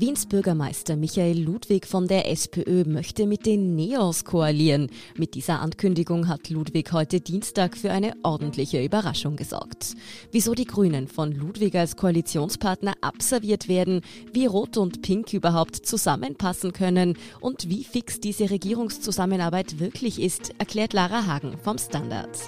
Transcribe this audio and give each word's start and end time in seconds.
Wiens 0.00 0.24
Bürgermeister 0.24 0.96
Michael 0.96 1.38
Ludwig 1.42 1.86
von 1.86 2.08
der 2.08 2.26
SPÖ 2.30 2.84
möchte 2.86 3.26
mit 3.26 3.44
den 3.44 3.74
Neos 3.74 4.24
koalieren. 4.24 4.88
Mit 5.18 5.34
dieser 5.34 5.60
Ankündigung 5.60 6.26
hat 6.26 6.48
Ludwig 6.48 6.90
heute 6.92 7.20
Dienstag 7.20 7.76
für 7.76 7.92
eine 7.92 8.14
ordentliche 8.22 8.82
Überraschung 8.82 9.36
gesorgt. 9.36 9.94
Wieso 10.32 10.54
die 10.54 10.64
Grünen 10.64 11.06
von 11.06 11.32
Ludwig 11.32 11.74
als 11.74 11.96
Koalitionspartner 11.96 12.94
abserviert 13.02 13.68
werden, 13.68 14.00
wie 14.32 14.46
Rot 14.46 14.78
und 14.78 15.02
Pink 15.02 15.34
überhaupt 15.34 15.76
zusammenpassen 15.76 16.72
können 16.72 17.18
und 17.42 17.68
wie 17.68 17.84
fix 17.84 18.20
diese 18.20 18.48
Regierungszusammenarbeit 18.48 19.80
wirklich 19.80 20.18
ist, 20.18 20.54
erklärt 20.56 20.94
Lara 20.94 21.26
Hagen 21.26 21.58
vom 21.58 21.76
Standard. 21.76 22.38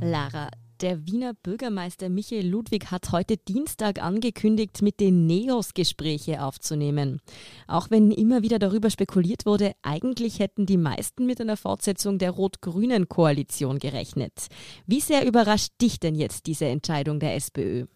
Lara, 0.00 0.48
der 0.80 1.06
Wiener 1.06 1.34
Bürgermeister 1.34 2.08
Michael 2.08 2.46
Ludwig 2.48 2.90
hat 2.90 3.12
heute 3.12 3.36
Dienstag 3.36 4.02
angekündigt, 4.02 4.82
mit 4.82 5.00
den 5.00 5.26
Neos 5.26 5.74
Gespräche 5.74 6.42
aufzunehmen. 6.42 7.20
Auch 7.66 7.90
wenn 7.90 8.10
immer 8.10 8.42
wieder 8.42 8.58
darüber 8.58 8.90
spekuliert 8.90 9.46
wurde, 9.46 9.72
eigentlich 9.82 10.38
hätten 10.38 10.66
die 10.66 10.76
meisten 10.76 11.26
mit 11.26 11.40
einer 11.40 11.56
Fortsetzung 11.56 12.18
der 12.18 12.30
rot-grünen 12.30 13.08
Koalition 13.08 13.78
gerechnet. 13.78 14.48
Wie 14.86 15.00
sehr 15.00 15.26
überrascht 15.26 15.72
dich 15.80 16.00
denn 16.00 16.14
jetzt 16.14 16.46
diese 16.46 16.66
Entscheidung 16.66 17.20
der 17.20 17.34
SPÖ? 17.36 17.86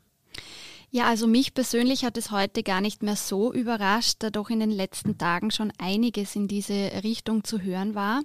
Ja, 0.90 1.04
also 1.04 1.26
mich 1.26 1.52
persönlich 1.52 2.04
hat 2.04 2.16
es 2.16 2.30
heute 2.30 2.62
gar 2.62 2.80
nicht 2.80 3.02
mehr 3.02 3.16
so 3.16 3.52
überrascht, 3.52 4.16
da 4.20 4.30
doch 4.30 4.48
in 4.48 4.60
den 4.60 4.70
letzten 4.70 5.18
Tagen 5.18 5.50
schon 5.50 5.70
einiges 5.76 6.34
in 6.34 6.48
diese 6.48 6.90
Richtung 7.04 7.44
zu 7.44 7.60
hören 7.60 7.94
war. 7.94 8.22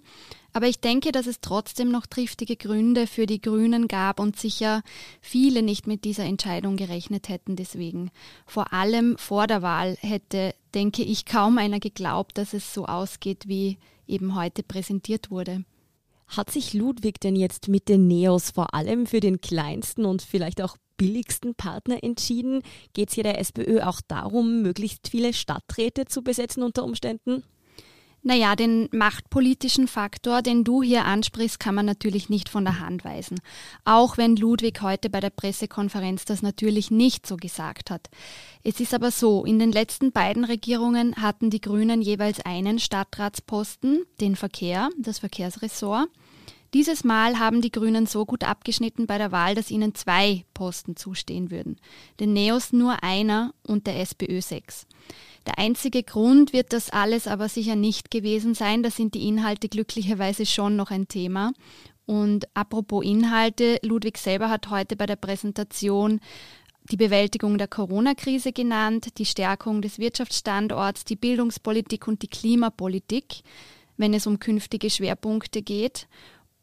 Aber 0.54 0.68
ich 0.68 0.80
denke, 0.80 1.12
dass 1.12 1.26
es 1.26 1.42
trotzdem 1.42 1.90
noch 1.90 2.06
triftige 2.06 2.56
Gründe 2.56 3.08
für 3.08 3.26
die 3.26 3.42
Grünen 3.42 3.88
gab 3.88 4.20
und 4.20 4.40
sicher 4.40 4.84
viele 5.20 5.64
nicht 5.64 5.88
mit 5.88 6.06
dieser 6.06 6.26
Entscheidung 6.26 6.78
gerechnet 6.78 7.28
hätten 7.28 7.56
deswegen. 7.56 8.12
Vor 8.46 8.72
allem 8.72 9.18
vor 9.18 9.48
der 9.48 9.64
Wahl 9.64 9.98
hätte, 10.00 10.54
denke 10.76 11.02
ich, 11.02 11.26
kaum 11.26 11.58
einer 11.58 11.80
geglaubt, 11.80 12.38
dass 12.38 12.54
es 12.54 12.72
so 12.72 12.86
ausgeht, 12.86 13.48
wie 13.48 13.80
eben 14.06 14.36
heute 14.36 14.62
präsentiert 14.62 15.32
wurde. 15.32 15.66
Hat 16.28 16.52
sich 16.52 16.74
Ludwig 16.74 17.20
denn 17.20 17.36
jetzt 17.36 17.68
mit 17.68 17.90
den 17.90 18.08
Neos 18.08 18.52
vor 18.52 18.76
allem 18.76 19.08
für 19.08 19.20
den 19.20 19.42
kleinsten 19.42 20.06
und 20.06 20.22
vielleicht 20.22 20.62
auch 20.62 20.78
billigsten 20.98 21.56
Partner 21.56 22.04
entschieden? 22.04 22.62
Geht 22.94 23.10
es 23.10 23.16
hier 23.16 23.24
der 23.24 23.40
SPÖ 23.40 23.82
auch 23.82 24.02
darum, 24.08 24.62
möglichst 24.62 25.10
viele 25.10 25.34
Stadträte 25.34 26.06
zu 26.06 26.22
besetzen 26.22 26.62
unter 26.62 26.84
Umständen? 26.84 27.44
Naja, 28.26 28.56
den 28.56 28.88
machtpolitischen 28.94 29.90
Faktor, 29.90 30.42
den 30.42 30.64
du 30.64 30.82
hier 30.82 31.04
ansprichst, 31.04 31.60
kann 31.60 31.76
man 31.76 31.86
natürlich 31.86 32.30
nicht 32.30 32.48
von 32.48 32.64
der 32.64 32.80
Hand 32.80 33.04
weisen. 33.04 33.38
Auch 33.84 34.18
wenn 34.18 34.38
Ludwig 34.38 34.82
heute 34.82 35.10
bei 35.10 35.20
der 35.20 35.30
Pressekonferenz 35.30 36.24
das 36.24 36.42
natürlich 36.42 36.90
nicht 36.90 37.28
so 37.28 37.36
gesagt 37.36 37.92
hat. 37.92 38.10
Es 38.64 38.80
ist 38.80 38.94
aber 38.94 39.12
so, 39.12 39.44
in 39.44 39.60
den 39.60 39.74
letzten 39.74 40.14
beiden 40.14 40.46
Regierungen 40.46 41.18
hatten 41.18 41.50
die 41.50 41.60
Grünen 41.60 42.02
jeweils 42.02 42.40
einen 42.40 42.80
Stadtratsposten, 42.80 44.06
den 44.22 44.38
Verkehr, 44.38 44.90
das 44.98 45.20
Verkehrsressort. 45.20 46.08
Dieses 46.74 47.04
Mal 47.04 47.38
haben 47.38 47.62
die 47.62 47.72
Grünen 47.72 48.08
so 48.08 48.26
gut 48.26 48.44
abgeschnitten 48.46 49.06
bei 49.06 49.18
der 49.18 49.32
Wahl, 49.32 49.54
dass 49.54 49.70
ihnen 49.70 49.94
zwei 49.94 50.46
Posten 50.54 50.96
zustehen 50.96 51.52
würden. 51.52 51.78
Den 52.22 52.34
Neos 52.34 52.72
nur 52.72 53.04
einer 53.04 53.54
und 53.68 53.86
der 53.86 54.00
SPÖ 54.00 54.42
sechs. 54.42 54.88
Der 55.46 55.60
einzige 55.60 56.04
Grund 56.04 56.54
wird 56.54 56.74
das 56.74 56.90
alles 56.90 57.28
aber 57.28 57.50
sicher 57.50 57.76
nicht 57.76 58.12
gewesen 58.12 58.54
sein. 58.54 58.84
Da 58.84 58.90
sind 58.90 59.14
die 59.14 59.28
Inhalte 59.28 59.68
glücklicherweise 59.68 60.46
schon 60.46 60.76
noch 60.76 60.92
ein 60.92 61.08
Thema. 61.08 61.52
Und 62.06 62.46
apropos 62.54 63.06
Inhalte, 63.06 63.80
Ludwig 63.82 64.18
selber 64.18 64.50
hat 64.50 64.70
heute 64.70 64.96
bei 64.96 65.06
der 65.06 65.16
Präsentation 65.16 66.20
die 66.90 66.98
Bewältigung 66.98 67.58
der 67.58 67.68
Corona-Krise 67.68 68.52
genannt, 68.52 69.18
die 69.18 69.26
Stärkung 69.26 69.82
des 69.82 70.00
Wirtschaftsstandorts, 70.00 71.06
die 71.06 71.16
Bildungspolitik 71.16 72.08
und 72.08 72.22
die 72.22 72.28
Klimapolitik, 72.28 73.44
wenn 73.96 74.14
es 74.14 74.28
um 74.28 74.40
künftige 74.40 74.90
Schwerpunkte 74.90 75.62
geht. 75.62 76.08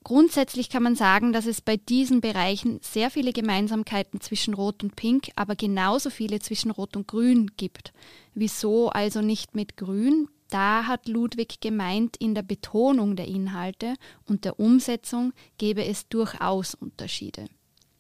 Grundsätzlich 0.03 0.71
kann 0.71 0.83
man 0.83 0.97
sagen, 0.97 1.33
dass 1.33 1.45
es 1.45 1.61
bei 1.61 1.77
diesen 1.77 2.23
Bereichen 2.23 2.81
sehr 2.83 3.11
viele 3.11 3.33
Gemeinsamkeiten 3.33 4.21
zwischen 4.21 4.55
Rot 4.55 4.83
und 4.83 4.97
Pink, 4.97 5.31
aber 5.37 5.57
genauso 5.57 6.09
viele 6.09 6.41
zwischen 6.41 6.71
Rot 6.71 6.97
und 6.97 7.07
Grün 7.07 7.51
gibt. 7.57 7.93
Wieso 8.35 8.89
also 8.89 9.21
nicht 9.21 9.55
mit 9.55 9.77
Grün? 9.77 10.29
Da 10.49 10.87
hat 10.87 11.07
Ludwig 11.07 11.61
gemeint, 11.61 12.17
in 12.17 12.35
der 12.35 12.43
Betonung 12.43 13.15
der 13.15 13.29
Inhalte 13.29 13.95
und 14.27 14.45
der 14.45 14.59
Umsetzung 14.59 15.33
gäbe 15.59 15.85
es 15.85 16.09
durchaus 16.09 16.75
Unterschiede. 16.75 17.45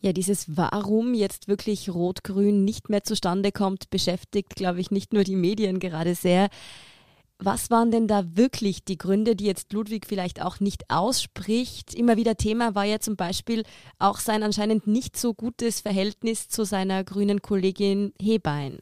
Ja, 0.00 0.14
dieses 0.14 0.56
Warum 0.56 1.12
jetzt 1.12 1.46
wirklich 1.46 1.90
Rot-Grün 1.90 2.64
nicht 2.64 2.88
mehr 2.88 3.04
zustande 3.04 3.52
kommt, 3.52 3.90
beschäftigt, 3.90 4.56
glaube 4.56 4.80
ich, 4.80 4.90
nicht 4.90 5.12
nur 5.12 5.24
die 5.24 5.36
Medien 5.36 5.78
gerade 5.78 6.14
sehr. 6.14 6.48
Was 7.42 7.70
waren 7.70 7.90
denn 7.90 8.06
da 8.06 8.36
wirklich 8.36 8.84
die 8.84 8.98
Gründe, 8.98 9.34
die 9.34 9.46
jetzt 9.46 9.72
Ludwig 9.72 10.04
vielleicht 10.06 10.42
auch 10.42 10.60
nicht 10.60 10.90
ausspricht? 10.90 11.94
Immer 11.94 12.18
wieder 12.18 12.36
Thema 12.36 12.74
war 12.74 12.84
ja 12.84 13.00
zum 13.00 13.16
Beispiel 13.16 13.62
auch 13.98 14.18
sein 14.18 14.42
anscheinend 14.42 14.86
nicht 14.86 15.16
so 15.16 15.32
gutes 15.32 15.80
Verhältnis 15.80 16.48
zu 16.48 16.64
seiner 16.64 17.02
grünen 17.02 17.40
Kollegin 17.40 18.12
Hebein. 18.20 18.80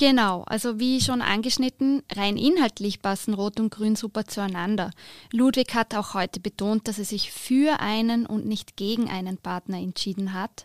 Genau, 0.00 0.44
also 0.46 0.78
wie 0.78 0.98
schon 1.02 1.20
angeschnitten, 1.20 2.02
rein 2.16 2.38
inhaltlich 2.38 3.02
passen 3.02 3.34
Rot 3.34 3.60
und 3.60 3.68
Grün 3.68 3.96
super 3.96 4.24
zueinander. 4.24 4.92
Ludwig 5.30 5.74
hat 5.74 5.94
auch 5.94 6.14
heute 6.14 6.40
betont, 6.40 6.88
dass 6.88 6.98
er 6.98 7.04
sich 7.04 7.30
für 7.30 7.80
einen 7.80 8.24
und 8.24 8.46
nicht 8.46 8.78
gegen 8.78 9.10
einen 9.10 9.36
Partner 9.36 9.76
entschieden 9.76 10.32
hat. 10.32 10.64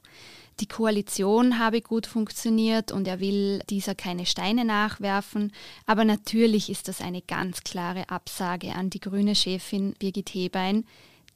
Die 0.61 0.67
Koalition 0.67 1.59
habe 1.59 1.81
gut 1.81 2.07
funktioniert 2.07 2.93
und 2.93 3.09
er 3.09 3.19
will 3.19 3.59
dieser 3.69 3.93
keine 3.93 4.25
Steine 4.25 4.63
nachwerfen. 4.63 5.51
Aber 5.85 6.05
natürlich 6.05 6.69
ist 6.69 6.87
das 6.87 7.01
eine 7.01 7.21
ganz 7.21 7.65
klare 7.65 8.09
Absage 8.09 8.73
an 8.73 8.89
die 8.89 9.01
grüne 9.01 9.35
Chefin 9.35 9.95
Birgit 9.99 10.29
Hebein, 10.29 10.85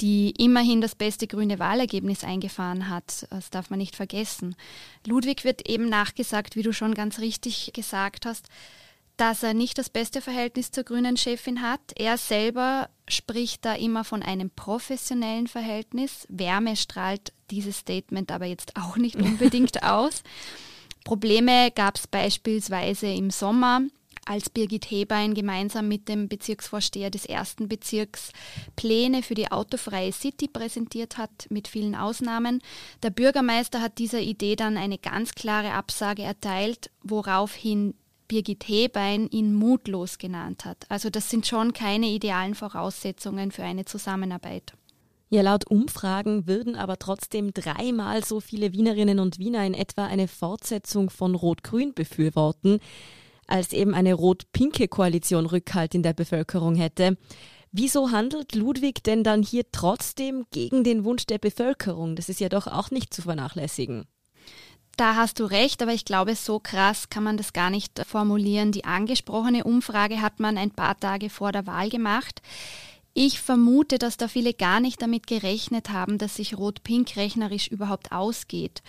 die 0.01 0.31
immerhin 0.37 0.81
das 0.81 0.95
beste 0.95 1.27
grüne 1.27 1.59
Wahlergebnis 1.59 2.23
eingefahren 2.23 2.89
hat. 2.89 3.27
Das 3.29 3.49
darf 3.49 3.69
man 3.69 3.79
nicht 3.79 3.95
vergessen. 3.95 4.55
Ludwig 5.05 5.43
wird 5.43 5.67
eben 5.67 5.89
nachgesagt, 5.89 6.55
wie 6.55 6.63
du 6.63 6.73
schon 6.73 6.93
ganz 6.93 7.19
richtig 7.19 7.71
gesagt 7.73 8.25
hast, 8.25 8.47
dass 9.17 9.43
er 9.43 9.53
nicht 9.53 9.77
das 9.77 9.89
beste 9.89 10.21
Verhältnis 10.21 10.71
zur 10.71 10.85
grünen 10.85 11.17
Chefin 11.17 11.61
hat. 11.61 11.81
Er 11.97 12.17
selber 12.17 12.89
spricht 13.09 13.65
da 13.65 13.73
immer 13.73 14.05
von 14.05 14.23
einem 14.23 14.49
professionellen 14.49 15.47
Verhältnis. 15.47 16.25
Wärme 16.29 16.77
strahlt 16.77 17.33
dieses 17.51 17.79
Statement 17.79 18.31
aber 18.31 18.45
jetzt 18.45 18.77
auch 18.77 18.95
nicht 18.95 19.15
unbedingt 19.21 19.83
aus. 19.83 20.23
Probleme 21.03 21.71
gab 21.71 21.97
es 21.97 22.07
beispielsweise 22.07 23.07
im 23.07 23.29
Sommer, 23.29 23.81
als 24.29 24.49
Birgit 24.49 24.85
Hebein 24.91 25.33
gemeinsam 25.33 25.87
mit 25.87 26.07
dem 26.07 26.29
Bezirksvorsteher 26.29 27.09
des 27.09 27.25
ersten 27.25 27.67
Bezirks 27.67 28.31
Pläne 28.75 29.23
für 29.23 29.33
die 29.33 29.51
autofreie 29.51 30.13
City 30.13 30.47
präsentiert 30.47 31.17
hat, 31.17 31.47
mit 31.49 31.67
vielen 31.67 31.95
Ausnahmen. 31.95 32.61
Der 33.01 33.09
Bürgermeister 33.09 33.81
hat 33.81 33.97
dieser 33.97 34.21
Idee 34.21 34.55
dann 34.55 34.77
eine 34.77 34.99
ganz 34.99 35.33
klare 35.33 35.71
Absage 35.71 36.21
erteilt, 36.21 36.91
woraufhin 37.01 37.95
Birgit 38.27 38.67
Hebein 38.67 39.27
ihn 39.31 39.55
mutlos 39.55 40.19
genannt 40.19 40.63
hat. 40.63 40.85
Also 40.89 41.09
das 41.09 41.31
sind 41.31 41.47
schon 41.47 41.73
keine 41.73 42.05
idealen 42.05 42.53
Voraussetzungen 42.53 43.51
für 43.51 43.63
eine 43.63 43.85
Zusammenarbeit. 43.85 44.73
Ja, 45.31 45.41
laut 45.41 45.65
Umfragen 45.69 46.45
würden 46.45 46.75
aber 46.75 46.97
trotzdem 46.97 47.51
dreimal 47.53 48.23
so 48.23 48.39
viele 48.39 48.73
Wienerinnen 48.73 49.19
und 49.19 49.39
Wiener 49.39 49.65
in 49.65 49.73
etwa 49.73 50.05
eine 50.05 50.27
Fortsetzung 50.27 51.09
von 51.09 51.33
Rot-Grün 51.33 51.93
befürworten, 51.95 52.79
als 53.49 53.73
eben 53.73 53.93
eine 53.93 54.13
rot-pinke 54.13 54.87
Koalition 54.87 55.45
Rückhalt 55.45 55.95
in 55.95 56.03
der 56.03 56.13
Bevölkerung 56.13 56.75
hätte. 56.75 57.17
Wieso 57.71 58.11
handelt 58.11 58.55
Ludwig 58.55 59.03
denn 59.03 59.23
dann 59.23 59.43
hier 59.43 59.63
trotzdem 59.71 60.45
gegen 60.51 60.83
den 60.83 61.03
Wunsch 61.03 61.25
der 61.25 61.37
Bevölkerung? 61.37 62.15
Das 62.15 62.29
ist 62.29 62.39
ja 62.39 62.49
doch 62.49 62.67
auch 62.67 62.89
nicht 62.89 63.13
zu 63.13 63.21
vernachlässigen. 63.21 64.05
Da 64.97 65.15
hast 65.15 65.39
du 65.39 65.45
recht, 65.45 65.81
aber 65.81 65.93
ich 65.93 66.03
glaube, 66.03 66.35
so 66.35 66.59
krass 66.59 67.09
kann 67.09 67.23
man 67.23 67.37
das 67.37 67.53
gar 67.53 67.69
nicht 67.69 68.05
formulieren. 68.05 68.71
Die 68.71 68.83
angesprochene 68.83 69.63
Umfrage 69.63 70.21
hat 70.21 70.39
man 70.39 70.57
ein 70.57 70.71
paar 70.71 70.99
Tage 70.99 71.29
vor 71.29 71.51
der 71.51 71.67
Wahl 71.67 71.89
gemacht. 71.89 72.41
Ich 73.13 73.39
vermute, 73.39 73.97
dass 73.97 74.17
da 74.17 74.27
viele 74.27 74.53
gar 74.53 74.79
nicht 74.79 75.01
damit 75.01 75.25
gerechnet 75.25 75.89
haben, 75.89 76.17
dass 76.17 76.35
sich 76.35 76.57
Rot-Pink 76.57 77.15
rechnerisch 77.15 77.67
überhaupt 77.67 78.11
ausgeht. 78.11 78.81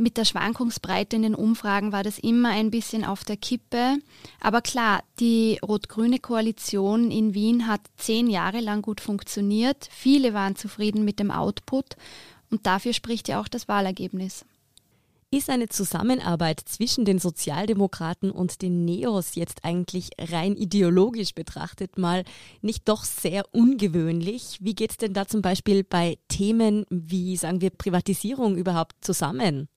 Mit 0.00 0.16
der 0.16 0.24
Schwankungsbreite 0.24 1.16
in 1.16 1.20
den 1.20 1.34
Umfragen 1.34 1.92
war 1.92 2.02
das 2.02 2.18
immer 2.18 2.48
ein 2.48 2.70
bisschen 2.70 3.04
auf 3.04 3.22
der 3.22 3.36
Kippe. 3.36 3.98
Aber 4.40 4.62
klar, 4.62 5.02
die 5.18 5.58
rot-grüne 5.62 6.18
Koalition 6.18 7.10
in 7.10 7.34
Wien 7.34 7.66
hat 7.66 7.82
zehn 7.98 8.30
Jahre 8.30 8.60
lang 8.60 8.80
gut 8.80 9.02
funktioniert. 9.02 9.90
Viele 9.90 10.32
waren 10.32 10.56
zufrieden 10.56 11.04
mit 11.04 11.18
dem 11.18 11.30
Output 11.30 11.96
und 12.50 12.64
dafür 12.64 12.94
spricht 12.94 13.28
ja 13.28 13.42
auch 13.42 13.46
das 13.46 13.68
Wahlergebnis. 13.68 14.46
Ist 15.30 15.50
eine 15.50 15.68
Zusammenarbeit 15.68 16.60
zwischen 16.64 17.04
den 17.04 17.18
Sozialdemokraten 17.18 18.30
und 18.30 18.62
den 18.62 18.86
Neos 18.86 19.34
jetzt 19.34 19.66
eigentlich 19.66 20.12
rein 20.18 20.56
ideologisch 20.56 21.34
betrachtet 21.34 21.98
mal 21.98 22.24
nicht 22.62 22.88
doch 22.88 23.04
sehr 23.04 23.44
ungewöhnlich? 23.52 24.56
Wie 24.62 24.74
geht 24.74 24.92
es 24.92 24.96
denn 24.96 25.12
da 25.12 25.26
zum 25.26 25.42
Beispiel 25.42 25.84
bei 25.84 26.16
Themen 26.28 26.86
wie, 26.88 27.36
sagen 27.36 27.60
wir, 27.60 27.68
Privatisierung 27.68 28.56
überhaupt 28.56 28.96
zusammen? 29.02 29.68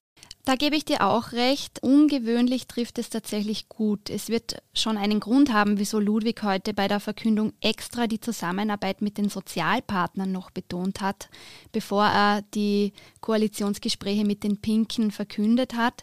Da 0.44 0.56
gebe 0.56 0.76
ich 0.76 0.84
dir 0.84 1.06
auch 1.06 1.32
recht. 1.32 1.82
Ungewöhnlich 1.82 2.66
trifft 2.66 2.98
es 2.98 3.08
tatsächlich 3.08 3.70
gut. 3.70 4.10
Es 4.10 4.28
wird 4.28 4.62
schon 4.74 4.98
einen 4.98 5.18
Grund 5.18 5.50
haben, 5.52 5.78
wieso 5.78 5.98
Ludwig 5.98 6.42
heute 6.42 6.74
bei 6.74 6.86
der 6.86 7.00
Verkündung 7.00 7.54
extra 7.62 8.06
die 8.06 8.20
Zusammenarbeit 8.20 9.00
mit 9.00 9.16
den 9.16 9.30
Sozialpartnern 9.30 10.30
noch 10.30 10.50
betont 10.50 11.00
hat, 11.00 11.30
bevor 11.72 12.04
er 12.04 12.42
die 12.54 12.92
Koalitionsgespräche 13.22 14.24
mit 14.24 14.44
den 14.44 14.58
Pinken 14.60 15.10
verkündet 15.10 15.74
hat. 15.74 16.02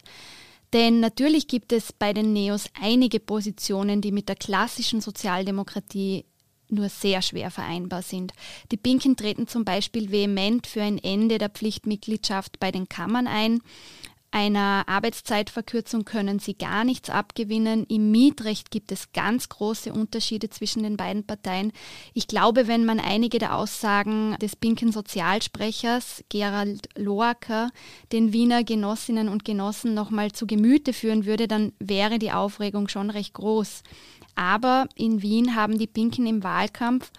Denn 0.73 1.01
natürlich 1.01 1.47
gibt 1.47 1.71
es 1.71 1.93
bei 1.93 2.11
den 2.11 2.33
Neos 2.33 2.65
einige 2.81 3.19
Positionen, 3.19 4.01
die 4.01 4.11
mit 4.11 4.27
der 4.27 4.37
klassischen 4.37 5.01
Sozialdemokratie 5.01 6.25
nur 6.71 6.89
sehr 6.89 7.21
schwer 7.21 7.51
vereinbar 7.51 8.01
sind. 8.01 8.33
Die 8.71 8.77
Pinken 8.77 9.15
treten 9.15 9.47
zum 9.47 9.65
Beispiel 9.65 10.11
vehement 10.11 10.65
für 10.65 10.81
ein 10.81 10.97
Ende 10.97 11.37
der 11.37 11.49
Pflichtmitgliedschaft 11.49 12.59
bei 12.59 12.71
den 12.71 12.89
Kammern 12.89 13.27
ein. 13.27 13.61
Einer 14.33 14.85
Arbeitszeitverkürzung 14.87 16.05
können 16.05 16.39
sie 16.39 16.53
gar 16.53 16.85
nichts 16.85 17.09
abgewinnen. 17.09 17.85
Im 17.89 18.11
Mietrecht 18.11 18.71
gibt 18.71 18.93
es 18.93 19.11
ganz 19.11 19.49
große 19.49 19.91
Unterschiede 19.91 20.49
zwischen 20.49 20.83
den 20.83 20.95
beiden 20.95 21.25
Parteien. 21.25 21.73
Ich 22.13 22.27
glaube, 22.27 22.69
wenn 22.69 22.85
man 22.85 23.01
einige 23.01 23.39
der 23.39 23.57
Aussagen 23.57 24.37
des 24.41 24.55
pinken 24.55 24.93
Sozialsprechers 24.93 26.23
Gerald 26.29 26.87
Loacker 26.95 27.71
den 28.13 28.31
Wiener 28.31 28.63
Genossinnen 28.63 29.27
und 29.27 29.43
Genossen 29.43 29.93
nochmal 29.93 30.31
zu 30.31 30.47
Gemüte 30.47 30.93
führen 30.93 31.25
würde, 31.25 31.49
dann 31.49 31.73
wäre 31.79 32.17
die 32.17 32.31
Aufregung 32.31 32.87
schon 32.87 33.09
recht 33.09 33.33
groß. 33.33 33.83
Aber 34.35 34.87
in 34.95 35.21
Wien 35.21 35.57
haben 35.57 35.77
die 35.77 35.87
Pinken 35.87 36.25
im 36.25 36.41
Wahlkampf 36.41 37.11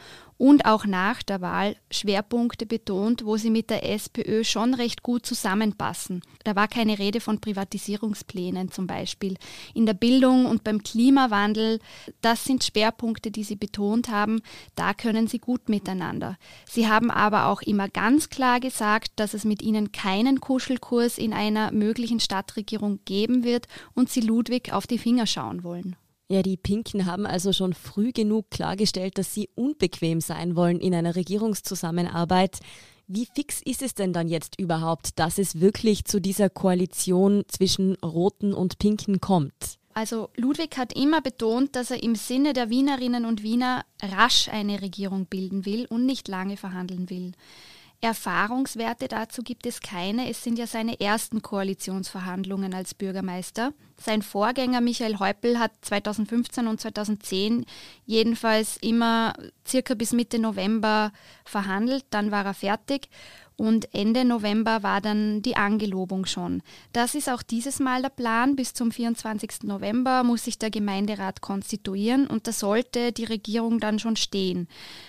und 0.42 0.64
auch 0.64 0.86
nach 0.86 1.22
der 1.22 1.40
Wahl 1.40 1.76
Schwerpunkte 1.92 2.66
betont, 2.66 3.24
wo 3.24 3.36
sie 3.36 3.48
mit 3.48 3.70
der 3.70 3.88
SPÖ 3.88 4.42
schon 4.42 4.74
recht 4.74 5.04
gut 5.04 5.24
zusammenpassen. 5.24 6.20
Da 6.42 6.56
war 6.56 6.66
keine 6.66 6.98
Rede 6.98 7.20
von 7.20 7.40
Privatisierungsplänen 7.40 8.72
zum 8.72 8.88
Beispiel. 8.88 9.36
In 9.72 9.86
der 9.86 9.94
Bildung 9.94 10.46
und 10.46 10.64
beim 10.64 10.82
Klimawandel, 10.82 11.78
das 12.22 12.42
sind 12.42 12.64
Schwerpunkte, 12.64 13.30
die 13.30 13.44
sie 13.44 13.54
betont 13.54 14.08
haben, 14.08 14.42
da 14.74 14.94
können 14.94 15.28
sie 15.28 15.38
gut 15.38 15.68
miteinander. 15.68 16.36
Sie 16.68 16.88
haben 16.88 17.12
aber 17.12 17.46
auch 17.46 17.62
immer 17.62 17.88
ganz 17.88 18.28
klar 18.28 18.58
gesagt, 18.58 19.12
dass 19.20 19.34
es 19.34 19.44
mit 19.44 19.62
ihnen 19.62 19.92
keinen 19.92 20.40
Kuschelkurs 20.40 21.18
in 21.18 21.32
einer 21.32 21.70
möglichen 21.70 22.18
Stadtregierung 22.18 22.98
geben 23.04 23.44
wird 23.44 23.68
und 23.94 24.10
sie 24.10 24.20
Ludwig 24.20 24.72
auf 24.72 24.88
die 24.88 24.98
Finger 24.98 25.28
schauen 25.28 25.62
wollen. 25.62 25.94
Ja, 26.28 26.42
die 26.42 26.56
Pinken 26.56 27.06
haben 27.06 27.26
also 27.26 27.52
schon 27.52 27.74
früh 27.74 28.12
genug 28.12 28.50
klargestellt, 28.50 29.18
dass 29.18 29.34
sie 29.34 29.50
unbequem 29.54 30.20
sein 30.20 30.56
wollen 30.56 30.80
in 30.80 30.94
einer 30.94 31.14
Regierungszusammenarbeit. 31.14 32.60
Wie 33.06 33.28
fix 33.34 33.60
ist 33.62 33.82
es 33.82 33.94
denn 33.94 34.12
dann 34.12 34.28
jetzt 34.28 34.58
überhaupt, 34.58 35.18
dass 35.18 35.38
es 35.38 35.60
wirklich 35.60 36.04
zu 36.04 36.20
dieser 36.20 36.48
Koalition 36.48 37.44
zwischen 37.48 37.96
Roten 37.96 38.54
und 38.54 38.78
Pinken 38.78 39.20
kommt? 39.20 39.78
Also 39.94 40.30
Ludwig 40.36 40.78
hat 40.78 40.94
immer 40.94 41.20
betont, 41.20 41.76
dass 41.76 41.90
er 41.90 42.02
im 42.02 42.14
Sinne 42.14 42.54
der 42.54 42.70
Wienerinnen 42.70 43.26
und 43.26 43.42
Wiener 43.42 43.84
rasch 44.02 44.48
eine 44.48 44.80
Regierung 44.80 45.26
bilden 45.26 45.66
will 45.66 45.86
und 45.86 46.06
nicht 46.06 46.28
lange 46.28 46.56
verhandeln 46.56 47.10
will. 47.10 47.32
Erfahrungswerte 48.02 49.06
dazu 49.06 49.42
gibt 49.42 49.64
es 49.64 49.80
keine. 49.80 50.28
Es 50.28 50.42
sind 50.42 50.58
ja 50.58 50.66
seine 50.66 51.00
ersten 51.00 51.40
Koalitionsverhandlungen 51.40 52.74
als 52.74 52.94
Bürgermeister. 52.94 53.72
Sein 53.96 54.22
Vorgänger 54.22 54.80
Michael 54.80 55.20
Häupl 55.20 55.60
hat 55.60 55.70
2015 55.82 56.66
und 56.66 56.80
2010 56.80 57.64
jedenfalls 58.04 58.76
immer 58.78 59.34
circa 59.64 59.94
bis 59.94 60.12
Mitte 60.12 60.40
November 60.40 61.12
verhandelt. 61.44 62.04
Dann 62.10 62.32
war 62.32 62.44
er 62.44 62.54
fertig 62.54 63.08
und 63.62 63.94
Ende 63.94 64.24
November 64.24 64.82
war 64.82 65.00
dann 65.00 65.40
die 65.40 65.54
Angelobung 65.54 66.26
schon. 66.26 66.62
Das 66.92 67.14
ist 67.14 67.30
auch 67.30 67.42
dieses 67.42 67.78
Mal 67.78 68.02
der 68.02 68.08
Plan. 68.08 68.56
Bis 68.56 68.74
zum 68.74 68.90
24. 68.90 69.62
November 69.62 70.24
muss 70.24 70.46
sich 70.46 70.58
der 70.58 70.72
Gemeinderat 70.72 71.42
konstituieren 71.42 72.26
und 72.26 72.48
da 72.48 72.52
sollte 72.52 73.12
die 73.12 73.24
Regierung 73.24 73.78
dann 73.78 74.00
schon 74.00 74.16
stehen. 74.16 74.66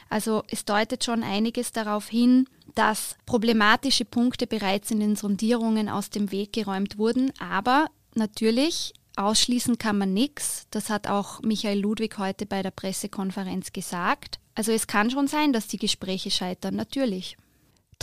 Also 0.07 0.44
es 0.51 0.65
deutet 0.65 1.03
schon 1.03 1.23
einiges 1.23 1.71
darauf 1.71 2.07
hin, 2.07 2.47
dass 2.75 3.15
problematische 3.25 4.05
Punkte 4.05 4.45
bereits 4.45 4.91
in 4.91 5.00
den 5.00 5.15
Sondierungen 5.15 5.89
aus 5.89 6.11
dem 6.11 6.31
Weg 6.31 6.53
geräumt 6.53 7.00
wurden. 7.00 7.31
Aber 7.39 7.88
natürlich, 8.13 8.94
ausschließen 9.15 9.79
kann 9.79 9.97
man 9.97 10.13
nichts. 10.13 10.67
Das 10.69 10.91
hat 10.91 11.07
auch 11.07 11.41
Michael 11.41 11.79
Ludwig 11.79 12.19
heute 12.19 12.45
bei 12.45 12.61
der 12.61 12.69
Pressekonferenz 12.69 13.73
gesagt. 13.73 14.38
Also 14.53 14.71
es 14.71 14.85
kann 14.85 15.09
schon 15.09 15.25
sein, 15.25 15.53
dass 15.53 15.65
die 15.65 15.79
Gespräche 15.79 16.29
scheitern, 16.29 16.75
natürlich. 16.75 17.35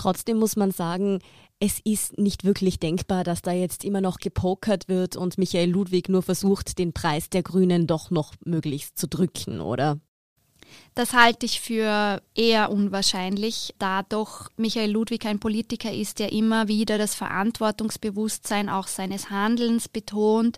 Trotzdem 0.00 0.38
muss 0.38 0.56
man 0.56 0.70
sagen, 0.70 1.18
es 1.58 1.78
ist 1.84 2.16
nicht 2.16 2.42
wirklich 2.44 2.80
denkbar, 2.80 3.22
dass 3.22 3.42
da 3.42 3.52
jetzt 3.52 3.84
immer 3.84 4.00
noch 4.00 4.16
gepokert 4.16 4.88
wird 4.88 5.14
und 5.14 5.36
Michael 5.36 5.68
Ludwig 5.68 6.08
nur 6.08 6.22
versucht, 6.22 6.78
den 6.78 6.94
Preis 6.94 7.28
der 7.28 7.42
Grünen 7.42 7.86
doch 7.86 8.10
noch 8.10 8.32
möglichst 8.42 8.96
zu 8.96 9.06
drücken, 9.06 9.60
oder? 9.60 10.00
Das 10.94 11.12
halte 11.12 11.44
ich 11.44 11.60
für 11.60 12.22
eher 12.34 12.72
unwahrscheinlich, 12.72 13.74
da 13.78 14.02
doch 14.02 14.48
Michael 14.56 14.90
Ludwig 14.90 15.26
ein 15.26 15.38
Politiker 15.38 15.92
ist, 15.92 16.18
der 16.18 16.32
immer 16.32 16.66
wieder 16.66 16.96
das 16.96 17.14
Verantwortungsbewusstsein 17.14 18.70
auch 18.70 18.86
seines 18.86 19.28
Handelns 19.28 19.86
betont. 19.86 20.56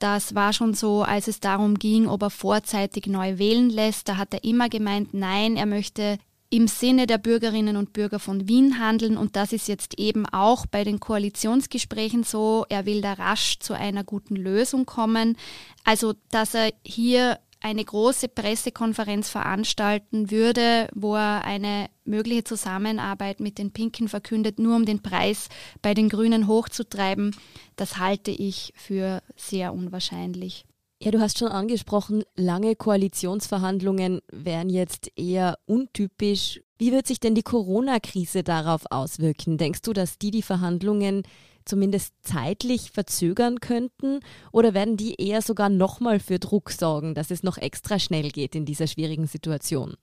Das 0.00 0.34
war 0.34 0.52
schon 0.52 0.74
so, 0.74 1.04
als 1.04 1.28
es 1.28 1.38
darum 1.38 1.76
ging, 1.76 2.08
ob 2.08 2.22
er 2.22 2.30
vorzeitig 2.30 3.06
neu 3.06 3.38
wählen 3.38 3.70
lässt. 3.70 4.08
Da 4.08 4.16
hat 4.16 4.34
er 4.34 4.42
immer 4.42 4.68
gemeint, 4.68 5.14
nein, 5.14 5.56
er 5.56 5.66
möchte 5.66 6.18
im 6.54 6.68
Sinne 6.68 7.08
der 7.08 7.18
Bürgerinnen 7.18 7.76
und 7.76 7.92
Bürger 7.92 8.20
von 8.20 8.46
Wien 8.46 8.78
handeln. 8.78 9.16
Und 9.16 9.34
das 9.34 9.52
ist 9.52 9.66
jetzt 9.66 9.98
eben 9.98 10.24
auch 10.26 10.66
bei 10.66 10.84
den 10.84 11.00
Koalitionsgesprächen 11.00 12.22
so. 12.22 12.64
Er 12.68 12.86
will 12.86 13.00
da 13.00 13.14
rasch 13.14 13.58
zu 13.58 13.74
einer 13.74 14.04
guten 14.04 14.36
Lösung 14.36 14.86
kommen. 14.86 15.36
Also, 15.82 16.14
dass 16.30 16.54
er 16.54 16.72
hier 16.86 17.40
eine 17.60 17.84
große 17.84 18.28
Pressekonferenz 18.28 19.30
veranstalten 19.30 20.30
würde, 20.30 20.86
wo 20.94 21.16
er 21.16 21.42
eine 21.42 21.88
mögliche 22.04 22.44
Zusammenarbeit 22.44 23.40
mit 23.40 23.58
den 23.58 23.72
Pinken 23.72 24.06
verkündet, 24.06 24.60
nur 24.60 24.76
um 24.76 24.84
den 24.84 25.02
Preis 25.02 25.48
bei 25.82 25.92
den 25.92 26.08
Grünen 26.08 26.46
hochzutreiben, 26.46 27.34
das 27.74 27.98
halte 27.98 28.30
ich 28.30 28.72
für 28.76 29.22
sehr 29.34 29.74
unwahrscheinlich. 29.74 30.66
Ja, 31.04 31.10
du 31.10 31.20
hast 31.20 31.38
schon 31.38 31.48
angesprochen, 31.48 32.24
lange 32.34 32.76
Koalitionsverhandlungen 32.76 34.22
wären 34.32 34.70
jetzt 34.70 35.12
eher 35.16 35.58
untypisch. 35.66 36.62
Wie 36.78 36.92
wird 36.92 37.06
sich 37.06 37.20
denn 37.20 37.34
die 37.34 37.42
Corona-Krise 37.42 38.42
darauf 38.42 38.86
auswirken? 38.90 39.58
Denkst 39.58 39.82
du, 39.82 39.92
dass 39.92 40.16
die 40.16 40.30
die 40.30 40.40
Verhandlungen 40.40 41.24
zumindest 41.66 42.14
zeitlich 42.22 42.90
verzögern 42.90 43.60
könnten? 43.60 44.20
Oder 44.50 44.72
werden 44.72 44.96
die 44.96 45.16
eher 45.16 45.42
sogar 45.42 45.68
nochmal 45.68 46.20
für 46.20 46.38
Druck 46.38 46.70
sorgen, 46.70 47.14
dass 47.14 47.30
es 47.30 47.42
noch 47.42 47.58
extra 47.58 47.98
schnell 47.98 48.30
geht 48.30 48.54
in 48.54 48.64
dieser 48.64 48.86
schwierigen 48.86 49.26
Situation? 49.26 49.98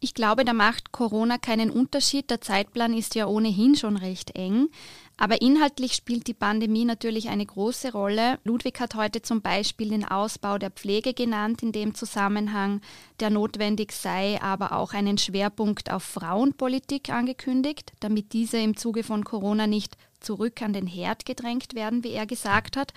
Ich 0.00 0.12
glaube, 0.12 0.44
da 0.44 0.52
macht 0.52 0.92
Corona 0.92 1.38
keinen 1.38 1.70
Unterschied. 1.70 2.30
Der 2.30 2.40
Zeitplan 2.40 2.94
ist 2.94 3.14
ja 3.14 3.26
ohnehin 3.26 3.76
schon 3.76 3.96
recht 3.96 4.36
eng. 4.36 4.68
Aber 5.18 5.40
inhaltlich 5.40 5.94
spielt 5.94 6.26
die 6.26 6.34
Pandemie 6.34 6.84
natürlich 6.84 7.28
eine 7.28 7.46
große 7.46 7.92
Rolle. 7.92 8.38
Ludwig 8.44 8.78
hat 8.80 8.94
heute 8.94 9.22
zum 9.22 9.40
Beispiel 9.40 9.88
den 9.88 10.04
Ausbau 10.04 10.58
der 10.58 10.70
Pflege 10.70 11.14
genannt 11.14 11.62
in 11.62 11.72
dem 11.72 11.94
Zusammenhang, 11.94 12.82
der 13.20 13.30
notwendig 13.30 13.92
sei, 13.92 14.40
aber 14.42 14.72
auch 14.72 14.92
einen 14.92 15.16
Schwerpunkt 15.16 15.90
auf 15.90 16.02
Frauenpolitik 16.02 17.08
angekündigt, 17.08 17.92
damit 18.00 18.34
diese 18.34 18.58
im 18.58 18.76
Zuge 18.76 19.04
von 19.04 19.24
Corona 19.24 19.66
nicht 19.66 19.96
zurück 20.20 20.60
an 20.60 20.74
den 20.74 20.86
Herd 20.86 21.24
gedrängt 21.24 21.74
werden, 21.74 22.04
wie 22.04 22.12
er 22.12 22.26
gesagt 22.26 22.76
hat. 22.76 22.92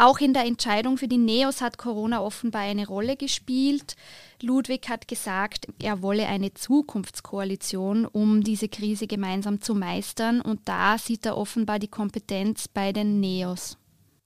Auch 0.00 0.20
in 0.20 0.32
der 0.32 0.44
Entscheidung 0.44 0.96
für 0.96 1.08
die 1.08 1.18
Neos 1.18 1.60
hat 1.60 1.76
Corona 1.76 2.20
offenbar 2.20 2.62
eine 2.62 2.86
Rolle 2.86 3.16
gespielt. 3.16 3.96
Ludwig 4.40 4.88
hat 4.88 5.08
gesagt, 5.08 5.66
er 5.82 6.02
wolle 6.02 6.28
eine 6.28 6.54
Zukunftskoalition, 6.54 8.06
um 8.06 8.44
diese 8.44 8.68
Krise 8.68 9.08
gemeinsam 9.08 9.60
zu 9.60 9.74
meistern. 9.74 10.40
Und 10.40 10.60
da 10.66 10.98
sieht 10.98 11.26
er 11.26 11.36
offenbar 11.36 11.80
die 11.80 11.88
Kompetenz 11.88 12.68
bei 12.68 12.92
den 12.92 13.18
Neos. 13.18 13.76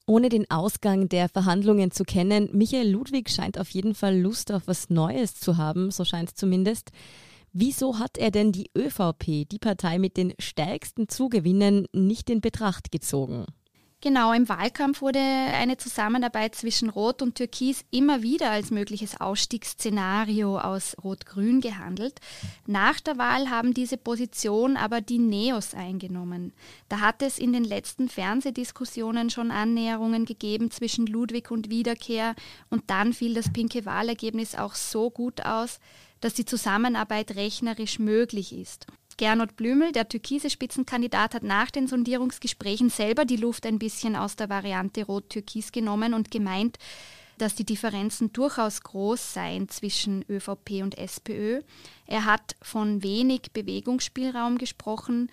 Ohne 0.07 0.29
den 0.29 0.51
Ausgang 0.51 1.09
der 1.09 1.31
Verhandlungen 1.31 1.91
zu 1.91 2.05
kennen, 2.05 2.51
Michael 2.53 2.91
Ludwig 2.91 3.31
scheint 3.31 3.59
auf 3.59 3.71
jeden 3.71 3.95
Fall 3.95 4.21
Lust 4.21 4.53
auf 4.53 4.65
was 4.67 4.91
Neues 4.91 5.37
zu 5.37 5.57
haben, 5.57 5.91
so 5.91 6.05
scheint 6.05 6.29
es 6.29 6.35
zumindest. 6.35 6.91
Wieso 7.55 7.99
hat 7.99 8.19
er 8.19 8.31
denn 8.31 8.53
die 8.53 8.71
ÖVP, 8.77 9.49
die 9.49 9.59
Partei 9.59 9.99
mit 9.99 10.19
den 10.19 10.35
stärksten 10.39 11.09
Zugewinnen, 11.09 11.87
nicht 11.95 12.29
in 12.29 12.43
Betracht 12.43 12.93
gezogen? 12.93 13.47
Genau, 14.05 14.33
im 14.33 14.49
Wahlkampf 14.49 15.01
wurde 15.01 15.21
eine 15.21 15.77
Zusammenarbeit 15.77 16.57
zwischen 16.57 16.91
Rot 16.91 17.23
und 17.23 17.37
Türkis 17.37 17.85
immer 17.93 18.21
wieder 18.21 18.51
als 18.51 18.73
mögliches 18.73 19.21
Ausstiegsszenario 19.21 20.59
aus 20.59 20.97
Rot-Grün 21.05 21.61
gehandelt. 21.61 22.19
Nach 22.67 22.99
der 22.99 23.17
Wahl 23.17 23.49
haben 23.49 23.75
diese 23.75 23.97
Position 23.97 24.77
aber 24.77 25.01
die 25.01 25.21
Neos 25.21 25.73
eingenommen. 25.73 26.53
Da 26.89 26.99
hat 26.99 27.23
es 27.23 27.39
in 27.39 27.53
den 27.53 27.63
letzten 27.63 28.09
Fernsehdiskussionen 28.09 29.31
schon 29.31 29.53
Annäherungen 29.53 30.25
gegeben 30.25 30.73
zwischen 30.73 31.07
Ludwig 31.07 31.53
und 31.53 31.71
Wiederkehr 31.71 32.35
und 32.71 32.91
dann 32.91 33.13
fiel 33.13 33.35
das 33.35 33.53
pinke 33.53 33.87
Wahlergebnis 33.87 34.57
auch 34.57 34.75
so 34.75 35.11
gut 35.11 35.47
aus, 35.47 35.79
dass 36.21 36.35
die 36.35 36.45
Zusammenarbeit 36.45 37.37
rechnerisch 37.37 38.01
möglich 38.01 38.53
ist. 38.53 38.89
Gernot 39.17 39.57
Blümel, 39.57 39.93
der 39.93 40.09
türkise 40.09 40.51
Spitzenkandidat, 40.51 41.35
hat 41.35 41.43
nach 41.43 41.71
den 41.71 41.87
Sondierungsgesprächen 41.87 42.91
selber 42.91 43.25
die 43.25 43.37
Luft 43.37 43.67
ein 43.67 43.79
bisschen 43.79 44.17
aus 44.17 44.37
der 44.37 44.49
Variante 44.49 45.05
Rot-Türkis 45.05 45.73
genommen 45.73 46.15
und 46.15 46.31
gemeint, 46.31 46.79
dass 47.39 47.55
die 47.55 47.65
Differenzen 47.65 48.33
durchaus 48.33 48.83
groß 48.83 49.35
seien 49.35 49.69
zwischen 49.69 50.25
ÖVP 50.29 50.83
und 50.83 50.97
SPÖ. 50.97 51.63
Er 52.07 52.25
hat 52.25 52.55
von 52.63 53.03
wenig 53.03 53.53
Bewegungsspielraum 53.53 54.59
gesprochen, 54.59 55.31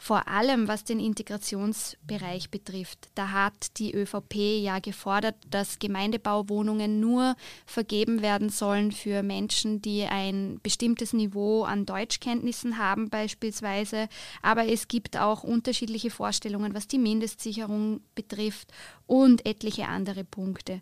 vor 0.00 0.28
allem 0.28 0.68
was 0.68 0.84
den 0.84 1.00
Integrationsbereich 1.00 2.50
betrifft. 2.50 3.08
Da 3.16 3.32
hat 3.32 3.78
die 3.78 3.92
ÖVP 3.92 4.36
ja 4.62 4.78
gefordert, 4.78 5.34
dass 5.50 5.80
Gemeindebauwohnungen 5.80 7.00
nur 7.00 7.34
vergeben 7.66 8.22
werden 8.22 8.48
sollen 8.48 8.92
für 8.92 9.24
Menschen, 9.24 9.82
die 9.82 10.04
ein 10.04 10.60
bestimmtes 10.62 11.12
Niveau 11.12 11.64
an 11.64 11.84
Deutschkenntnissen 11.84 12.78
haben 12.78 13.10
beispielsweise. 13.10 14.08
Aber 14.40 14.68
es 14.68 14.86
gibt 14.86 15.18
auch 15.18 15.42
unterschiedliche 15.42 16.10
Vorstellungen, 16.10 16.74
was 16.74 16.86
die 16.86 16.98
Mindestsicherung 16.98 18.00
betrifft 18.14 18.68
und 19.08 19.44
etliche 19.44 19.88
andere 19.88 20.22
Punkte. 20.22 20.80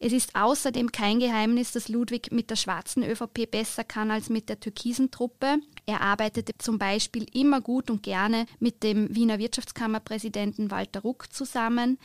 Es 0.00 0.12
ist 0.12 0.34
außerdem 0.34 0.90
kein 0.90 1.20
Geheimnis, 1.20 1.72
dass 1.72 1.88
Ludwig 1.88 2.32
mit 2.32 2.50
der 2.50 2.56
schwarzen 2.56 3.04
ÖVP 3.04 3.48
besser 3.50 3.84
kann 3.84 4.10
als 4.10 4.28
mit 4.28 4.48
der 4.48 4.58
türkisen 4.58 5.10
Truppe. 5.10 5.58
Er 5.86 6.00
arbeitete 6.00 6.52
zum 6.58 6.78
Beispiel 6.78 7.26
immer 7.32 7.60
gut 7.60 7.90
und 7.90 8.02
gerne 8.02 8.46
mit 8.58 8.82
dem 8.82 9.14
Wiener 9.14 9.38
Wirtschaftskammerpräsidenten 9.38 10.70
Walter 10.70 11.00
Ruck 11.00 11.32
zusammen. 11.32 11.98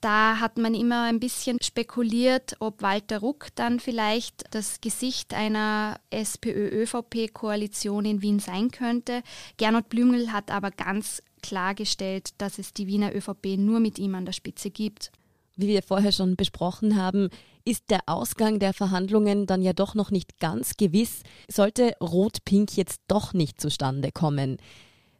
Da 0.00 0.38
hat 0.38 0.58
man 0.58 0.74
immer 0.74 1.04
ein 1.04 1.18
bisschen 1.18 1.58
spekuliert, 1.60 2.54
ob 2.60 2.82
Walter 2.82 3.18
Ruck 3.18 3.48
dann 3.56 3.80
vielleicht 3.80 4.44
das 4.52 4.80
Gesicht 4.80 5.34
einer 5.34 5.98
SPÖ-ÖVP-Koalition 6.10 8.04
in 8.04 8.22
Wien 8.22 8.38
sein 8.38 8.70
könnte. 8.70 9.22
Gernot 9.56 9.88
Blümel 9.88 10.32
hat 10.32 10.52
aber 10.52 10.70
ganz 10.70 11.20
klargestellt, 11.42 12.30
dass 12.38 12.58
es 12.58 12.72
die 12.72 12.86
Wiener 12.86 13.14
ÖVP 13.14 13.56
nur 13.56 13.80
mit 13.80 13.98
ihm 13.98 14.14
an 14.14 14.26
der 14.26 14.32
Spitze 14.32 14.70
gibt. 14.70 15.10
Wie 15.56 15.66
wir 15.66 15.82
vorher 15.82 16.12
schon 16.12 16.36
besprochen 16.36 16.94
haben, 16.94 17.30
ist 17.64 17.90
der 17.90 18.00
Ausgang 18.06 18.60
der 18.60 18.72
Verhandlungen 18.72 19.46
dann 19.46 19.60
ja 19.60 19.72
doch 19.72 19.94
noch 19.94 20.10
nicht 20.10 20.38
ganz 20.38 20.76
gewiss, 20.76 21.22
sollte 21.50 21.94
Rot-Pink 22.00 22.76
jetzt 22.76 23.00
doch 23.08 23.34
nicht 23.34 23.60
zustande 23.60 24.12
kommen. 24.12 24.58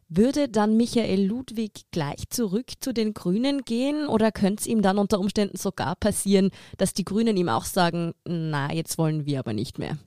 Würde 0.07 0.49
dann 0.49 0.77
Michael 0.77 1.25
Ludwig 1.25 1.83
gleich 1.91 2.29
zurück 2.29 2.71
zu 2.79 2.93
den 2.93 3.13
Grünen 3.13 3.61
gehen 3.61 4.07
oder 4.07 4.31
könnte 4.31 4.61
es 4.61 4.67
ihm 4.67 4.81
dann 4.81 4.97
unter 4.97 5.19
Umständen 5.19 5.57
sogar 5.57 5.95
passieren, 5.95 6.49
dass 6.77 6.93
die 6.93 7.05
Grünen 7.05 7.37
ihm 7.37 7.49
auch 7.49 7.65
sagen, 7.65 8.13
na, 8.25 8.73
jetzt 8.73 8.97
wollen 8.97 9.25
wir 9.25 9.39
aber 9.39 9.53
nicht 9.53 9.77
mehr? 9.77 9.99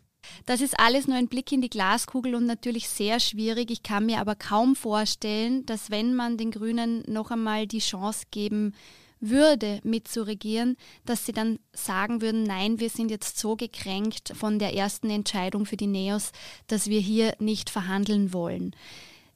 Das 0.47 0.61
ist 0.61 0.79
alles 0.79 1.07
nur 1.07 1.17
ein 1.17 1.29
Blick 1.29 1.53
in 1.53 1.61
die 1.61 1.71
Glaskugel 1.71 2.35
und 2.35 2.47
natürlich 2.47 2.89
sehr 2.89 3.21
schwierig. 3.21 3.71
Ich 3.71 3.83
kann 3.83 4.07
mir 4.07 4.19
aber 4.19 4.35
kaum 4.35 4.77
vorstellen, 4.77 5.65
dass 5.67 5.91
wenn 5.91 6.15
man 6.15 6.37
den 6.37 6.51
Grünen 6.51 7.03
noch 7.07 7.31
einmal 7.31 7.67
die 7.67 7.79
Chance 7.79 8.27
geben 8.31 8.75
würde, 9.23 9.81
mitzuregieren, 9.85 10.77
dass 11.07 11.25
sie 11.25 11.33
dann 11.33 11.59
sagen 11.73 12.21
würden, 12.21 12.43
nein, 12.43 12.81
wir 12.81 12.91
sind 12.91 13.11
jetzt 13.11 13.39
so 13.39 13.57
gekränkt 13.57 14.33
von 14.35 14.59
der 14.59 14.75
ersten 14.75 15.09
Entscheidung 15.11 15.65
für 15.65 15.77
die 15.77 15.87
Neos, 15.87 16.33
dass 16.67 16.89
wir 16.89 17.01
hier 17.01 17.35
nicht 17.39 17.71
verhandeln 17.71 18.33
wollen. 18.33 18.75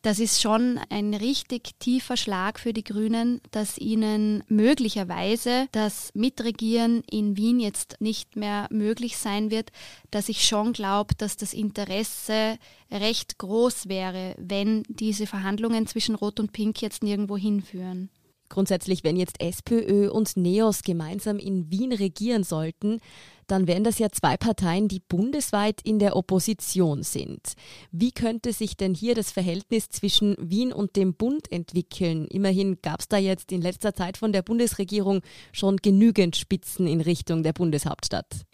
Das 0.06 0.20
ist 0.20 0.40
schon 0.40 0.78
ein 0.88 1.14
richtig 1.14 1.80
tiefer 1.80 2.16
Schlag 2.16 2.60
für 2.60 2.72
die 2.72 2.84
Grünen, 2.84 3.40
dass 3.50 3.76
ihnen 3.76 4.44
möglicherweise 4.46 5.66
das 5.72 6.10
Mitregieren 6.14 7.02
in 7.10 7.36
Wien 7.36 7.58
jetzt 7.58 7.96
nicht 7.98 8.36
mehr 8.36 8.68
möglich 8.70 9.16
sein 9.16 9.50
wird, 9.50 9.72
dass 10.12 10.28
ich 10.28 10.46
schon 10.46 10.72
glaube, 10.72 11.16
dass 11.16 11.36
das 11.36 11.52
Interesse 11.52 12.56
recht 12.88 13.38
groß 13.38 13.88
wäre, 13.88 14.36
wenn 14.38 14.84
diese 14.88 15.26
Verhandlungen 15.26 15.88
zwischen 15.88 16.14
Rot 16.14 16.38
und 16.38 16.52
Pink 16.52 16.82
jetzt 16.82 17.02
nirgendwo 17.02 17.36
hinführen. 17.36 18.08
Grundsätzlich, 18.48 19.02
wenn 19.02 19.16
jetzt 19.16 19.40
SPÖ 19.40 20.08
und 20.08 20.36
NEOS 20.36 20.82
gemeinsam 20.82 21.40
in 21.40 21.68
Wien 21.72 21.92
regieren 21.92 22.44
sollten, 22.44 23.00
dann 23.46 23.66
wären 23.66 23.84
das 23.84 23.98
ja 23.98 24.10
zwei 24.10 24.36
Parteien, 24.36 24.88
die 24.88 25.00
bundesweit 25.00 25.80
in 25.82 25.98
der 25.98 26.16
Opposition 26.16 27.02
sind. 27.02 27.54
Wie 27.90 28.12
könnte 28.12 28.52
sich 28.52 28.76
denn 28.76 28.94
hier 28.94 29.14
das 29.14 29.30
Verhältnis 29.30 29.88
zwischen 29.88 30.36
Wien 30.38 30.72
und 30.72 30.96
dem 30.96 31.14
Bund 31.14 31.50
entwickeln? 31.50 32.26
Immerhin 32.26 32.80
gab 32.82 33.00
es 33.00 33.08
da 33.08 33.18
jetzt 33.18 33.52
in 33.52 33.62
letzter 33.62 33.94
Zeit 33.94 34.16
von 34.16 34.32
der 34.32 34.42
Bundesregierung 34.42 35.20
schon 35.52 35.76
genügend 35.76 36.36
Spitzen 36.36 36.86
in 36.86 37.00
Richtung 37.00 37.42
der 37.42 37.52
Bundeshauptstadt. 37.52 38.46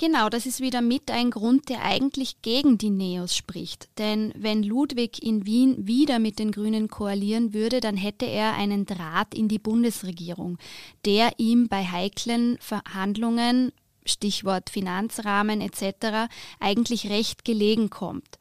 Genau, 0.00 0.30
das 0.30 0.46
ist 0.46 0.60
wieder 0.60 0.80
mit 0.80 1.10
ein 1.10 1.30
Grund, 1.30 1.68
der 1.68 1.84
eigentlich 1.84 2.40
gegen 2.40 2.78
die 2.78 2.88
Neos 2.88 3.36
spricht. 3.36 3.90
Denn 3.98 4.32
wenn 4.34 4.62
Ludwig 4.62 5.22
in 5.22 5.44
Wien 5.44 5.86
wieder 5.86 6.18
mit 6.18 6.38
den 6.38 6.52
Grünen 6.52 6.88
koalieren 6.88 7.52
würde, 7.52 7.80
dann 7.80 7.98
hätte 7.98 8.24
er 8.24 8.54
einen 8.54 8.86
Draht 8.86 9.34
in 9.34 9.48
die 9.48 9.58
Bundesregierung, 9.58 10.56
der 11.04 11.32
ihm 11.36 11.68
bei 11.68 11.84
heiklen 11.84 12.56
Verhandlungen 12.60 13.72
Stichwort 14.04 14.70
Finanzrahmen 14.70 15.60
etc., 15.60 16.28
eigentlich 16.58 17.10
recht 17.10 17.44
gelegen 17.44 17.90
kommt. 17.90 18.38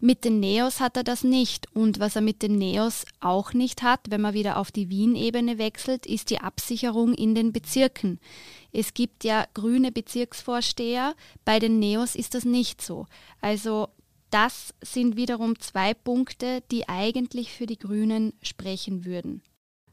Mit 0.00 0.24
den 0.24 0.40
Neos 0.40 0.80
hat 0.80 0.96
er 0.96 1.04
das 1.04 1.24
nicht 1.24 1.68
und 1.74 2.00
was 2.00 2.16
er 2.16 2.22
mit 2.22 2.42
den 2.42 2.56
Neos 2.56 3.04
auch 3.20 3.52
nicht 3.52 3.82
hat, 3.82 4.00
wenn 4.08 4.20
man 4.20 4.34
wieder 4.34 4.56
auf 4.56 4.72
die 4.72 4.88
Wien-Ebene 4.88 5.58
wechselt, 5.58 6.06
ist 6.06 6.30
die 6.30 6.40
Absicherung 6.40 7.14
in 7.14 7.34
den 7.34 7.52
Bezirken. 7.52 8.18
Es 8.72 8.94
gibt 8.94 9.24
ja 9.24 9.46
grüne 9.54 9.92
Bezirksvorsteher, 9.92 11.14
bei 11.44 11.58
den 11.58 11.78
Neos 11.78 12.14
ist 12.14 12.34
das 12.34 12.44
nicht 12.44 12.80
so. 12.80 13.06
Also 13.40 13.88
das 14.30 14.74
sind 14.80 15.16
wiederum 15.16 15.58
zwei 15.58 15.92
Punkte, 15.92 16.62
die 16.70 16.88
eigentlich 16.88 17.52
für 17.52 17.66
die 17.66 17.78
Grünen 17.78 18.32
sprechen 18.42 19.04
würden. 19.04 19.42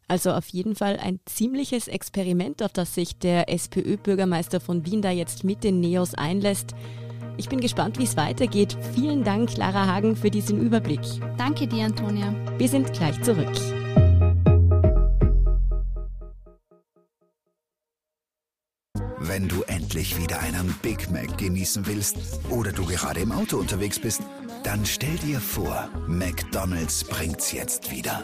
Also 0.07 0.31
auf 0.31 0.47
jeden 0.47 0.75
Fall 0.75 0.97
ein 0.97 1.19
ziemliches 1.25 1.87
Experiment, 1.87 2.63
auf 2.63 2.71
das 2.71 2.95
sich 2.95 3.17
der 3.17 3.49
SPÖ-Bürgermeister 3.49 4.59
von 4.61 4.85
Wien 4.85 5.01
da 5.01 5.11
jetzt 5.11 5.43
mit 5.43 5.63
den 5.63 5.81
Neos 5.81 6.13
einlässt. 6.13 6.73
Ich 7.35 7.49
bin 7.49 7.59
gespannt, 7.59 7.99
wie 7.99 8.05
es 8.05 8.17
weitergeht. 8.17 8.77
Vielen 8.95 9.23
Dank, 9.23 9.57
Lara 9.57 9.85
Hagen, 9.85 10.15
für 10.15 10.31
diesen 10.31 10.59
Überblick. 10.59 11.01
Danke 11.37 11.67
dir, 11.67 11.85
Antonia. 11.85 12.33
Wir 12.57 12.69
sind 12.69 12.93
gleich 12.93 13.21
zurück. 13.21 13.51
Wenn 19.19 19.49
du 19.49 19.61
endlich 19.63 20.17
wieder 20.19 20.39
einen 20.39 20.73
Big 20.81 21.11
Mac 21.11 21.37
genießen 21.37 21.85
willst 21.85 22.17
oder 22.49 22.71
du 22.71 22.85
gerade 22.85 23.19
im 23.19 23.33
Auto 23.33 23.57
unterwegs 23.57 23.99
bist, 23.99 24.21
dann 24.63 24.85
stell 24.85 25.17
dir 25.17 25.39
vor, 25.39 25.89
McDonald's 26.07 27.03
bringt's 27.03 27.51
jetzt 27.51 27.91
wieder. 27.91 28.23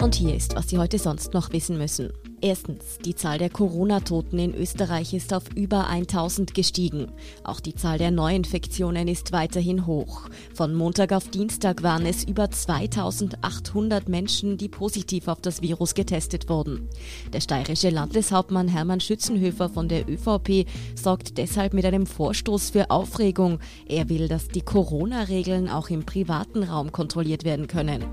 Und 0.00 0.16
hier 0.16 0.34
ist, 0.34 0.56
was 0.56 0.68
Sie 0.68 0.78
heute 0.78 0.98
sonst 0.98 1.34
noch 1.34 1.52
wissen 1.52 1.78
müssen. 1.78 2.12
Erstens, 2.40 2.98
die 3.04 3.14
Zahl 3.14 3.38
der 3.38 3.48
Corona-Toten 3.48 4.38
in 4.38 4.54
Österreich 4.54 5.14
ist 5.14 5.32
auf 5.32 5.44
über 5.54 5.86
1000 5.86 6.52
gestiegen. 6.52 7.12
Auch 7.44 7.60
die 7.60 7.74
Zahl 7.74 7.96
der 7.96 8.10
Neuinfektionen 8.10 9.06
ist 9.08 9.32
weiterhin 9.32 9.86
hoch. 9.86 10.22
Von 10.52 10.74
Montag 10.74 11.12
auf 11.12 11.28
Dienstag 11.28 11.82
waren 11.82 12.06
es 12.06 12.24
über 12.24 12.50
2800 12.50 14.08
Menschen, 14.08 14.58
die 14.58 14.68
positiv 14.68 15.28
auf 15.28 15.40
das 15.40 15.62
Virus 15.62 15.94
getestet 15.94 16.48
wurden. 16.48 16.88
Der 17.32 17.40
steirische 17.40 17.90
Landeshauptmann 17.90 18.68
Hermann 18.68 19.00
Schützenhöfer 19.00 19.68
von 19.70 19.88
der 19.88 20.08
ÖVP 20.08 20.66
sorgt 20.96 21.38
deshalb 21.38 21.72
mit 21.72 21.86
einem 21.86 22.06
Vorstoß 22.06 22.70
für 22.70 22.90
Aufregung. 22.90 23.60
Er 23.86 24.08
will, 24.08 24.28
dass 24.28 24.48
die 24.48 24.62
Corona-Regeln 24.62 25.68
auch 25.70 25.88
im 25.88 26.04
privaten 26.04 26.64
Raum 26.64 26.90
kontrolliert 26.90 27.44
werden 27.44 27.68
können. 27.68 28.04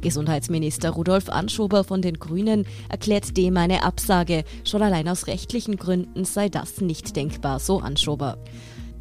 Gesundheitsminister 0.00 0.90
Rudolf 0.90 1.28
Anschober 1.28 1.84
von 1.84 2.02
den 2.02 2.18
Grünen 2.18 2.66
erklärt 2.88 3.36
dem 3.36 3.56
eine 3.56 3.84
Absage. 3.84 4.44
Schon 4.64 4.82
allein 4.82 5.08
aus 5.08 5.26
rechtlichen 5.26 5.76
Gründen 5.76 6.24
sei 6.24 6.48
das 6.48 6.80
nicht 6.80 7.16
denkbar, 7.16 7.58
so 7.58 7.80
Anschober. 7.80 8.38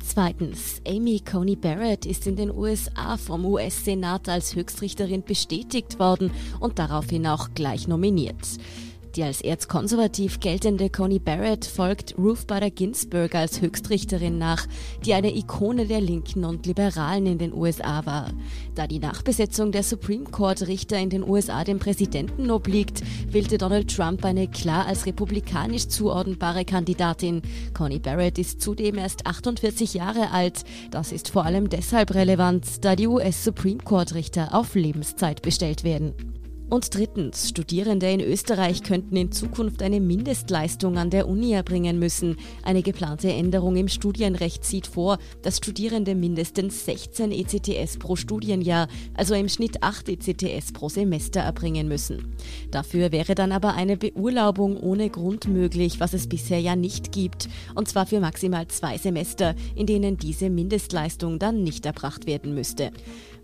Zweitens, 0.04 0.82
Amy 0.88 1.20
Coney 1.20 1.56
Barrett 1.56 2.06
ist 2.06 2.26
in 2.28 2.36
den 2.36 2.52
USA 2.52 3.18
vom 3.18 3.46
US-Senat 3.46 4.28
als 4.30 4.56
Höchstrichterin 4.56 5.24
bestätigt 5.24 6.00
worden 6.00 6.32
und 6.60 6.80
daraufhin 6.80 7.28
auch 7.28 7.50
gleich 7.54 7.88
nominiert. 7.88 8.58
Die 9.16 9.24
als 9.24 9.42
erzkonservativ 9.42 10.40
geltende 10.40 10.90
Connie 10.90 11.20
Barrett 11.20 11.66
folgt 11.66 12.18
Ruth 12.18 12.48
Bader 12.48 12.70
Ginsburg 12.70 13.36
als 13.36 13.60
Höchstrichterin 13.60 14.38
nach, 14.38 14.66
die 15.06 15.14
eine 15.14 15.36
Ikone 15.36 15.86
der 15.86 16.00
Linken 16.00 16.46
und 16.46 16.66
Liberalen 16.66 17.26
in 17.26 17.38
den 17.38 17.54
USA 17.54 18.06
war. 18.06 18.32
Da 18.74 18.88
die 18.88 19.00
Nachbesetzung 19.00 19.74
der 19.74 19.84
Supreme 19.84 20.24
Court 20.24 20.66
Richter 20.66 20.98
in 20.98 21.10
den 21.10 21.28
USA 21.28 21.66
dem 21.66 21.80
Präsidenten 21.80 22.50
obliegt, 22.52 23.02
wählte 23.28 23.58
Donald 23.58 23.94
Trump 23.94 24.24
eine 24.24 24.48
klar 24.48 24.86
als 24.86 25.06
republikanisch 25.06 25.90
zuordnbare 25.90 26.64
Kandidatin. 26.64 27.42
Connie 27.74 28.00
Barrett 28.00 28.38
ist 28.38 28.62
zudem 28.62 28.98
erst 28.98 29.28
48 29.28 29.94
Jahre 29.94 30.32
alt. 30.32 30.64
Das 30.90 31.12
ist 31.12 31.30
vor 31.30 31.46
allem 31.46 31.68
deshalb 31.68 32.14
relevant, 32.16 32.86
da 32.86 32.96
die 32.96 33.08
US 33.08 33.44
Supreme 33.44 33.80
Court 33.84 34.14
Richter 34.14 34.56
auf 34.56 34.74
Lebenszeit 34.76 35.42
bestellt 35.42 35.84
werden. 35.84 36.41
Und 36.72 36.96
drittens, 36.96 37.50
Studierende 37.50 38.10
in 38.10 38.22
Österreich 38.22 38.82
könnten 38.82 39.18
in 39.18 39.34
Zukunft 39.34 39.82
eine 39.82 40.00
Mindestleistung 40.00 40.98
an 40.98 41.10
der 41.10 41.28
Uni 41.28 41.52
erbringen 41.52 42.00
müssen. 42.00 42.38
Eine 42.64 42.82
geplante 42.82 43.30
Änderung 43.30 43.76
im 43.76 43.90
Studienrecht 43.90 44.64
sieht 44.64 44.88
vor, 44.88 45.18
dass 45.42 45.58
Studierende 45.58 46.16
mindestens 46.16 46.86
16 46.86 47.34
ECTS 47.34 47.98
pro 47.98 48.16
Studienjahr, 48.16 48.88
also 49.16 49.36
im 49.36 49.50
Schnitt 49.50 49.84
8 49.84 50.08
ECTS 50.08 50.72
pro 50.72 50.88
Semester 50.88 51.42
erbringen 51.42 51.90
müssen. 51.90 52.38
Dafür 52.72 53.12
wäre 53.12 53.36
dann 53.36 53.52
aber 53.52 53.74
eine 53.74 53.98
Beurlaubung 53.98 54.78
ohne 54.78 55.10
Grund 55.10 55.50
möglich, 55.50 56.00
was 56.00 56.14
es 56.14 56.30
bisher 56.30 56.62
ja 56.62 56.78
nicht 56.78 57.12
gibt, 57.12 57.50
und 57.76 57.90
zwar 57.90 58.06
für 58.06 58.22
maximal 58.22 58.66
zwei 58.70 58.98
Semester, 58.98 59.56
in 59.76 59.88
denen 59.88 60.16
diese 60.16 60.50
Mindestleistung 60.50 61.38
dann 61.38 61.64
nicht 61.64 61.86
erbracht 61.86 62.28
werden 62.28 62.56
müsste. 62.56 62.92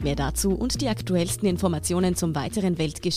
Mehr 0.02 0.16
dazu 0.16 0.52
und 0.52 0.80
die 0.80 0.90
aktuellsten 0.90 1.50
Informationen 1.50 2.16
zum 2.16 2.36
weiteren 2.36 2.78
Weltgeschehen 2.78 3.17